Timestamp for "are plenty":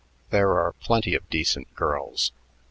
0.59-1.13